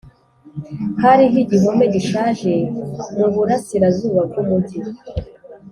[1.03, 2.53] hariho igihome gishaje
[3.17, 4.79] muburasirazuba bwumujyi.